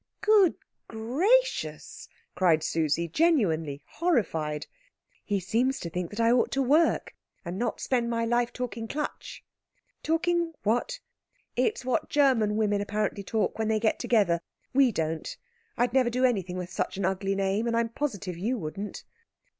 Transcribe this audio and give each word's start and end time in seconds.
"Good 0.21 0.55
gracious!" 0.87 2.09
cried 2.33 2.63
Susie, 2.63 3.07
genuinely 3.07 3.83
horrified. 3.85 4.65
"He 5.23 5.39
seems 5.39 5.79
to 5.79 5.91
think 5.91 6.09
that 6.09 6.19
I 6.19 6.31
ought 6.31 6.49
to 6.53 6.61
work, 6.63 7.15
and 7.45 7.59
not 7.59 7.79
spend 7.79 8.09
my 8.09 8.25
life 8.25 8.51
talking 8.51 8.87
Klatsch." 8.87 9.43
"Talking 10.01 10.53
what?" 10.63 10.99
"It's 11.55 11.85
what 11.85 12.09
German 12.09 12.55
women 12.57 12.81
apparently 12.81 13.21
talk 13.21 13.59
when 13.59 13.67
they 13.67 13.79
get 13.79 13.99
together. 13.99 14.41
We 14.73 14.91
don't. 14.91 15.37
I'd 15.77 15.93
never 15.93 16.09
do 16.09 16.25
anything 16.25 16.57
with 16.57 16.71
such 16.71 16.97
an 16.97 17.05
ugly 17.05 17.35
name, 17.35 17.67
and 17.67 17.77
I'm 17.77 17.89
positive 17.89 18.35
you 18.35 18.57
wouldn't." 18.57 19.03